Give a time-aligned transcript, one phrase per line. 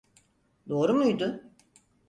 [0.69, 1.43] Doğru muydu?